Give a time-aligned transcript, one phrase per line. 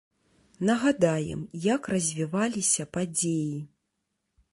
[0.69, 3.59] Нагадаем, як развіваліся падзеі.